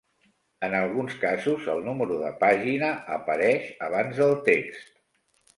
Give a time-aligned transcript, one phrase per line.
[0.67, 4.93] En alguns casos el número de pàgina apareix abans del text.